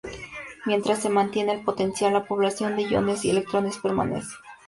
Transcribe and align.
Mientras 0.65 0.97
se 0.99 1.09
mantiene 1.09 1.53
el 1.53 1.63
potencial, 1.63 2.11
la 2.13 2.25
población 2.25 2.75
de 2.75 2.81
iones 2.89 3.23
y 3.23 3.29
electrones 3.29 3.77
permanece. 3.77 4.31